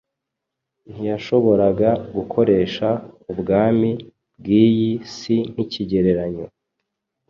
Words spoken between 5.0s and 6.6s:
si nk’ikigereranyo.